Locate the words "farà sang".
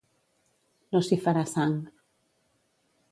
1.27-1.77